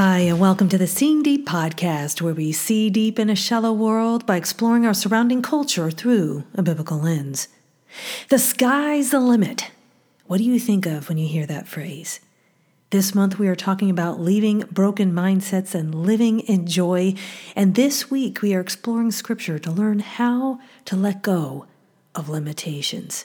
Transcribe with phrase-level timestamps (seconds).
[0.00, 3.72] Hi, and welcome to the Seeing Deep podcast, where we see deep in a shallow
[3.72, 7.48] world by exploring our surrounding culture through a biblical lens.
[8.28, 9.72] The sky's the limit.
[10.28, 12.20] What do you think of when you hear that phrase?
[12.90, 17.14] This month, we are talking about leaving broken mindsets and living in joy.
[17.56, 21.66] And this week, we are exploring scripture to learn how to let go
[22.14, 23.24] of limitations.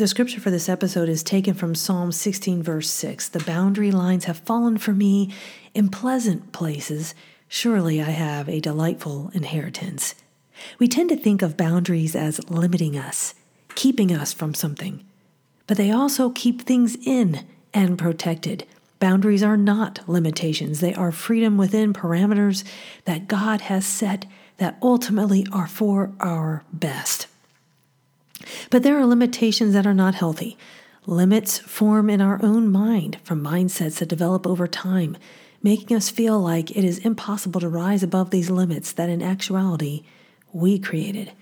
[0.00, 3.28] The scripture for this episode is taken from Psalm 16, verse 6.
[3.28, 5.30] The boundary lines have fallen for me
[5.74, 7.14] in pleasant places.
[7.48, 10.14] Surely I have a delightful inheritance.
[10.78, 13.34] We tend to think of boundaries as limiting us,
[13.74, 15.04] keeping us from something,
[15.66, 17.44] but they also keep things in
[17.74, 18.64] and protected.
[19.00, 22.64] Boundaries are not limitations, they are freedom within parameters
[23.04, 24.24] that God has set
[24.56, 27.26] that ultimately are for our best.
[28.70, 30.56] But there are limitations that are not healthy.
[31.06, 35.16] Limits form in our own mind from mindsets that develop over time,
[35.62, 40.04] making us feel like it is impossible to rise above these limits that in actuality
[40.52, 41.32] we created.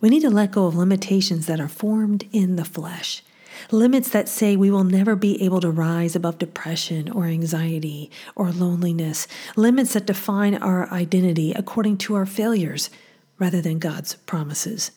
[0.00, 3.22] We need to let go of limitations that are formed in the flesh.
[3.70, 8.50] Limits that say we will never be able to rise above depression or anxiety or
[8.50, 9.26] loneliness.
[9.56, 12.90] Limits that define our identity according to our failures
[13.38, 14.90] rather than God's promises.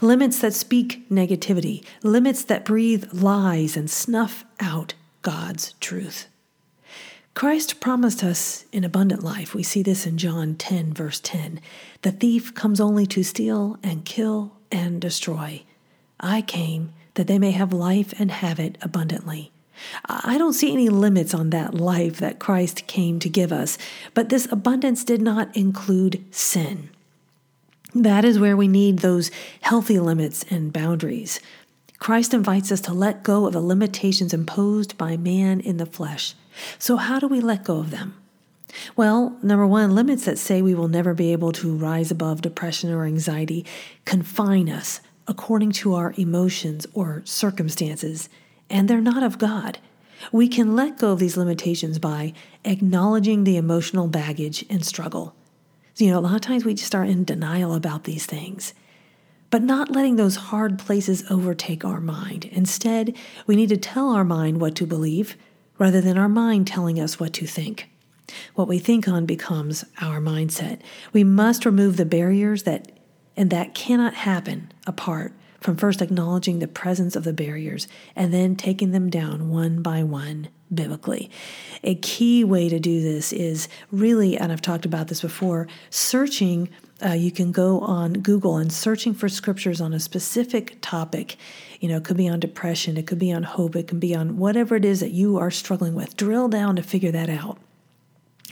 [0.00, 1.84] Limits that speak negativity.
[2.02, 6.28] Limits that breathe lies and snuff out God's truth.
[7.34, 9.54] Christ promised us an abundant life.
[9.54, 11.60] We see this in John 10, verse 10.
[12.02, 15.64] The thief comes only to steal and kill and destroy.
[16.20, 19.50] I came that they may have life and have it abundantly.
[20.06, 23.76] I don't see any limits on that life that Christ came to give us,
[24.14, 26.90] but this abundance did not include sin.
[27.94, 31.40] That is where we need those healthy limits and boundaries.
[31.98, 36.34] Christ invites us to let go of the limitations imposed by man in the flesh
[36.78, 38.14] so, how do we let go of them?
[38.96, 42.90] Well, number one, limits that say we will never be able to rise above depression
[42.92, 43.64] or anxiety
[44.04, 48.28] confine us according to our emotions or circumstances,
[48.68, 49.78] and they're not of God.
[50.32, 52.32] We can let go of these limitations by
[52.64, 55.34] acknowledging the emotional baggage and struggle.
[55.96, 58.74] You know, a lot of times we just are in denial about these things,
[59.50, 62.46] but not letting those hard places overtake our mind.
[62.46, 63.16] Instead,
[63.46, 65.36] we need to tell our mind what to believe,
[65.78, 67.88] rather than our mind telling us what to think.
[68.54, 70.80] What we think on becomes our mindset.
[71.12, 72.90] We must remove the barriers that
[73.36, 75.32] and that cannot happen apart
[75.64, 80.02] from first acknowledging the presence of the barriers and then taking them down one by
[80.02, 81.30] one biblically.
[81.82, 86.68] A key way to do this is really, and I've talked about this before, searching.
[87.02, 91.36] Uh, you can go on Google and searching for scriptures on a specific topic.
[91.80, 94.14] You know, it could be on depression, it could be on hope, it can be
[94.14, 96.14] on whatever it is that you are struggling with.
[96.14, 97.56] Drill down to figure that out.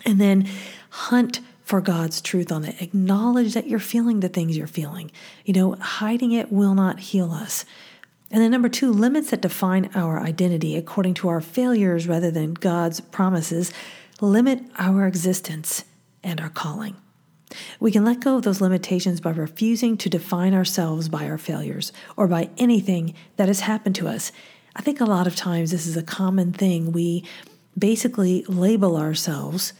[0.07, 0.49] And then
[0.89, 2.81] hunt for God's truth on it.
[2.81, 5.11] Acknowledge that you're feeling the things you're feeling.
[5.45, 7.65] You know, hiding it will not heal us.
[8.31, 12.55] And then, number two, limits that define our identity according to our failures rather than
[12.55, 13.73] God's promises
[14.21, 15.85] limit our existence
[16.23, 16.97] and our calling.
[17.81, 21.93] We can let go of those limitations by refusing to define ourselves by our failures
[22.17, 24.33] or by anything that has happened to us.
[24.75, 26.93] I think a lot of times this is a common thing.
[26.93, 27.25] We
[27.77, 29.75] basically label ourselves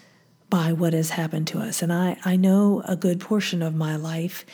[0.53, 1.81] by what has happened to us.
[1.81, 4.45] And I, I know a good portion of my life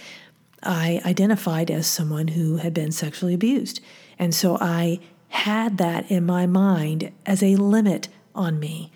[0.62, 3.81] I identified as someone who had been sexually abused.
[4.16, 5.00] And so I
[5.31, 8.92] had that in my mind as a limit on me.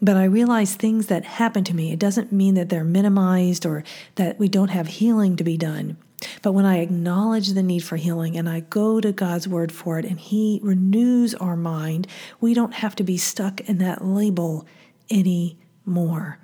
[0.00, 3.82] But I realized things that happen to me, it doesn't mean that they're minimized or
[4.14, 5.96] that we don't have healing to be done.
[6.42, 9.98] But when I acknowledge the need for healing and I go to God's word for
[9.98, 12.06] it and He renews our mind,
[12.40, 14.64] we don't have to be stuck in that label
[15.86, 16.38] anymore.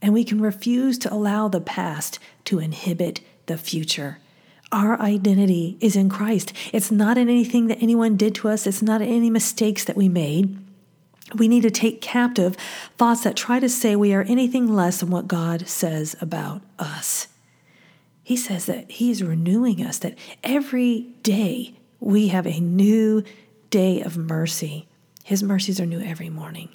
[0.00, 4.18] And we can refuse to allow the past to inhibit the future.
[4.70, 6.52] Our identity is in Christ.
[6.72, 9.96] It's not in anything that anyone did to us, it's not in any mistakes that
[9.96, 10.58] we made.
[11.34, 12.56] We need to take captive
[12.98, 17.28] thoughts that try to say we are anything less than what God says about us.
[18.22, 23.22] He says that He is renewing us, that every day we have a new
[23.70, 24.88] day of mercy.
[25.24, 26.70] His mercies are new every morning.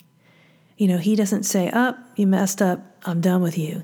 [0.78, 3.84] You know, He doesn't say, Up, oh, you messed up, I'm done with you.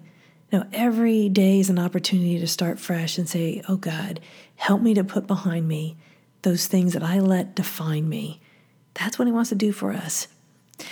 [0.52, 4.20] No, every day is an opportunity to start fresh and say, Oh God,
[4.56, 5.98] help me to put behind me
[6.44, 8.40] those things that I let define me.
[8.94, 10.28] That's what He wants to do for us.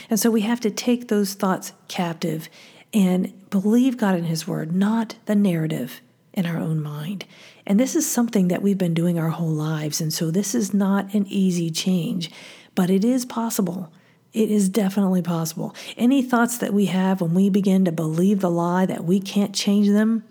[0.10, 2.50] And so we have to take those thoughts captive
[2.94, 6.02] and believe God in His Word, not the narrative
[6.34, 7.26] in our own mind.
[7.66, 10.02] And this is something that we've been doing our whole lives.
[10.02, 12.32] And so this is not an easy change,
[12.74, 13.92] but it is possible.
[14.34, 15.76] It is definitely possible.
[15.98, 19.54] Any thoughts that we have when we begin to believe the lie that we can't
[19.54, 20.24] change them,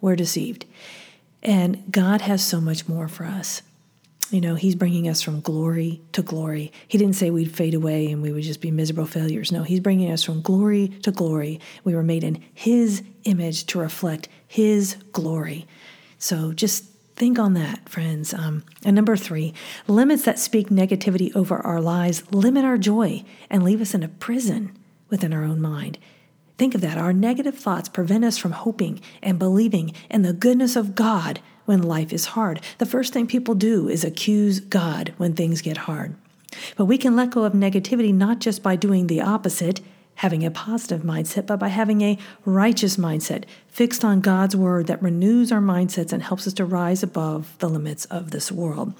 [0.00, 0.66] we're deceived.
[1.42, 3.62] And God has so much more for us.
[4.30, 6.72] You know, He's bringing us from glory to glory.
[6.86, 9.50] He didn't say we'd fade away and we would just be miserable failures.
[9.50, 11.58] No, He's bringing us from glory to glory.
[11.82, 15.66] We were made in His image to reflect His glory.
[16.18, 16.84] So just
[17.20, 18.32] think on that, friends.
[18.32, 19.52] Um, and number three,
[19.86, 24.08] limits that speak negativity over our lives limit our joy and leave us in a
[24.08, 24.74] prison
[25.10, 25.98] within our own mind.
[26.56, 26.96] Think of that.
[26.96, 31.82] Our negative thoughts prevent us from hoping and believing in the goodness of God when
[31.82, 32.62] life is hard.
[32.78, 36.16] The first thing people do is accuse God when things get hard.
[36.78, 39.82] But we can let go of negativity not just by doing the opposite,
[40.16, 45.02] having a positive mindset, but by having a righteous mindset fixed on God's word that
[45.02, 48.92] renews our mindsets and helps us to rise above the limits of this world.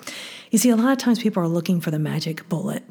[0.51, 2.83] You see, a lot of times people are looking for the magic bullet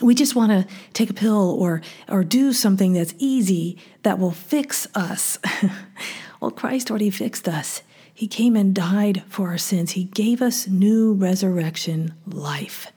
[0.00, 4.30] we just want to take a pill or or do something that's easy that will
[4.30, 5.38] fix us.
[6.40, 7.82] well, Christ already fixed us.
[8.12, 9.92] He came and died for our sins.
[9.92, 12.92] He gave us new resurrection life.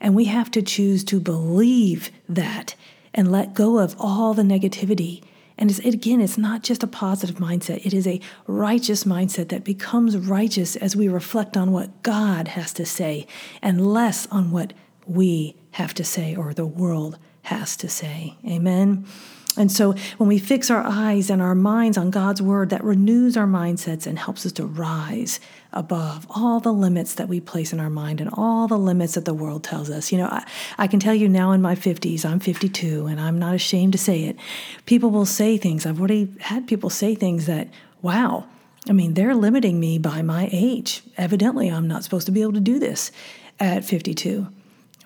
[0.00, 2.74] And we have to choose to believe that
[3.14, 5.22] and let go of all the negativity.
[5.58, 9.62] And it's, again, it's not just a positive mindset, it is a righteous mindset that
[9.62, 13.26] becomes righteous as we reflect on what God has to say
[13.60, 14.72] and less on what
[15.06, 18.36] we have to say or the world has to say.
[18.46, 19.04] Amen.
[19.56, 23.36] And so when we fix our eyes and our minds on God's word, that renews
[23.36, 25.40] our mindsets and helps us to rise
[25.72, 29.24] above all the limits that we place in our mind and all the limits that
[29.24, 30.10] the world tells us.
[30.10, 30.44] You know, I,
[30.78, 33.98] I can tell you now in my 50s, I'm 52, and I'm not ashamed to
[33.98, 34.36] say it.
[34.86, 35.86] People will say things.
[35.86, 37.68] I've already had people say things that,
[38.02, 38.46] wow,
[38.88, 41.02] I mean, they're limiting me by my age.
[41.16, 43.12] Evidently, I'm not supposed to be able to do this
[43.58, 44.48] at 52.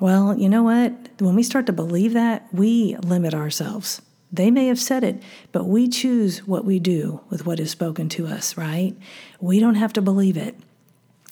[0.01, 0.93] Well, you know what?
[1.19, 4.01] When we start to believe that, we limit ourselves.
[4.35, 5.23] They may have said it,
[5.53, 8.97] but we choose what we do with what is spoken to us, right?
[9.41, 10.57] We don't have to believe it.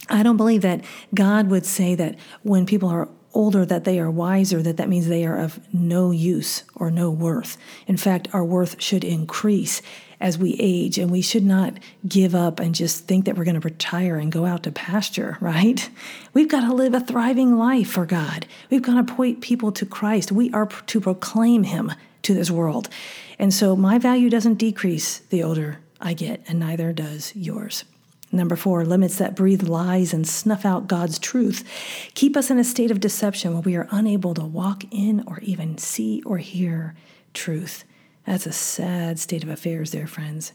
[0.08, 0.84] I don't believe that
[1.14, 5.08] God would say that when people are older that they are wiser that that means
[5.08, 7.56] they are of no use or no worth.
[7.86, 9.80] In fact, our worth should increase
[10.20, 11.74] as we age, and we should not
[12.06, 15.36] give up and just think that we're going to retire and go out to pasture,
[15.40, 15.90] right?
[16.32, 18.46] We've got to live a thriving life for God.
[18.70, 20.30] We've got to point people to Christ.
[20.30, 21.90] We are to proclaim Him
[22.22, 22.88] to this world.
[23.38, 27.84] And so my value doesn't decrease the older I get, and neither does yours.
[28.34, 31.64] Number four, limits that breathe lies and snuff out God's truth
[32.14, 35.38] keep us in a state of deception where we are unable to walk in or
[35.40, 36.94] even see or hear
[37.34, 37.84] truth.
[38.26, 40.52] That's a sad state of affairs, there, friends.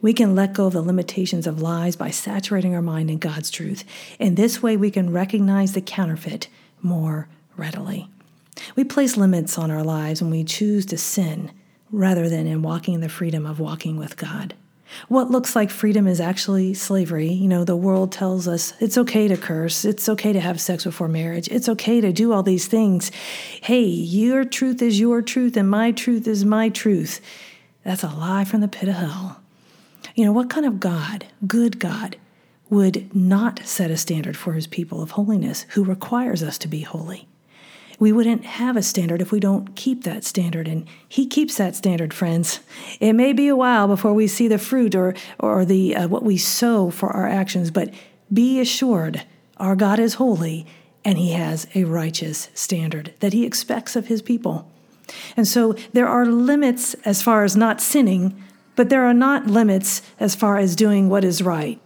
[0.00, 3.50] We can let go of the limitations of lies by saturating our mind in God's
[3.50, 3.84] truth.
[4.18, 6.48] In this way, we can recognize the counterfeit
[6.80, 8.08] more readily.
[8.76, 11.52] We place limits on our lives when we choose to sin
[11.90, 14.54] rather than in walking the freedom of walking with God.
[15.08, 17.32] What looks like freedom is actually slavery.
[17.32, 20.84] You know, the world tells us it's okay to curse, it's okay to have sex
[20.84, 23.10] before marriage, it's okay to do all these things.
[23.62, 27.20] Hey, your truth is your truth, and my truth is my truth.
[27.84, 29.40] That's a lie from the pit of hell.
[30.14, 32.16] You know, what kind of God, good God,
[32.68, 36.82] would not set a standard for his people of holiness who requires us to be
[36.82, 37.28] holy?
[38.02, 40.66] We wouldn't have a standard if we don't keep that standard.
[40.66, 42.58] And He keeps that standard, friends.
[42.98, 46.24] It may be a while before we see the fruit or, or the, uh, what
[46.24, 47.94] we sow for our actions, but
[48.32, 49.24] be assured
[49.58, 50.66] our God is holy
[51.04, 54.68] and He has a righteous standard that He expects of His people.
[55.36, 58.34] And so there are limits as far as not sinning,
[58.74, 61.80] but there are not limits as far as doing what is right.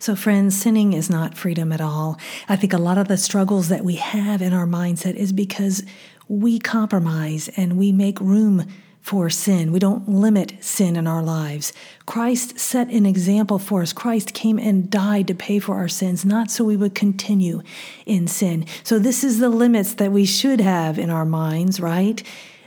[0.00, 2.18] So, friends, sinning is not freedom at all.
[2.48, 5.84] I think a lot of the struggles that we have in our mindset is because
[6.26, 8.66] we compromise and we make room
[9.02, 9.72] for sin.
[9.72, 11.74] We don't limit sin in our lives.
[12.06, 13.92] Christ set an example for us.
[13.92, 17.60] Christ came and died to pay for our sins, not so we would continue
[18.06, 18.64] in sin.
[18.82, 22.22] So, this is the limits that we should have in our minds, right?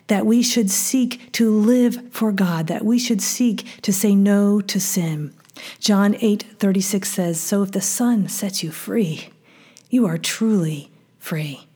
[0.05, 4.61] That we should seek to live for God, that we should seek to say no
[4.61, 5.33] to sin.
[5.79, 9.29] John 8 36 says, So if the Son sets you free,
[9.89, 11.67] you are truly free.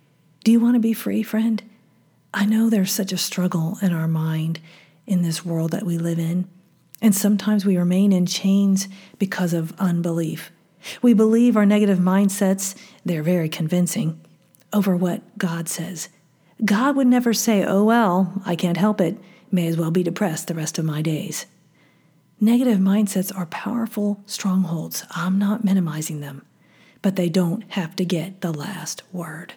[0.44, 1.62] Do you want to be free, friend?
[2.34, 4.60] I know there's such a struggle in our mind
[5.06, 6.48] in this world that we live in.
[7.02, 8.88] And sometimes we remain in chains
[9.20, 10.52] because of unbelief.
[11.02, 14.20] We believe our negative mindsets, they're very convincing,
[14.74, 16.10] over what God says.
[16.64, 19.18] God would never say, Oh, well, I can't help it.
[19.52, 21.46] May as well be depressed the rest of my days.
[22.40, 25.04] Negative mindsets are powerful strongholds.
[25.10, 26.46] I'm not minimizing them,
[27.02, 29.56] but they don't have to get the last word.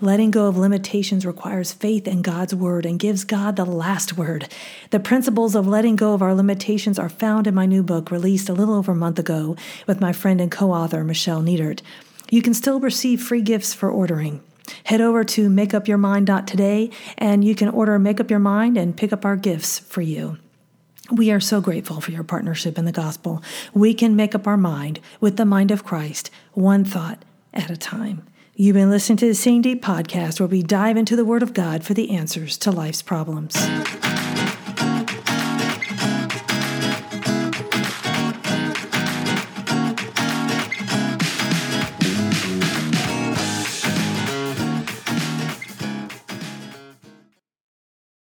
[0.00, 4.48] Letting go of limitations requires faith in God's word and gives God the last word.
[4.88, 8.48] The principles of letting go of our limitations are found in my new book, released
[8.48, 9.54] a little over a month ago
[9.86, 11.82] with my friend and co author, Michelle Neidert.
[12.30, 14.40] You can still receive free gifts for ordering.
[14.84, 16.88] Head over to makeupyourmind.today
[17.18, 20.38] and you can order Make Up Your Mind and pick up our gifts for you.
[21.10, 23.42] We are so grateful for your partnership in the gospel.
[23.72, 27.24] We can make up our mind with the mind of Christ, one thought
[27.54, 28.26] at a time.
[28.54, 31.54] You've been listening to the Seeing Deep podcast, where we dive into the Word of
[31.54, 33.56] God for the answers to life's problems.